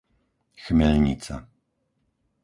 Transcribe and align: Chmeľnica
Chmeľnica 0.63 1.37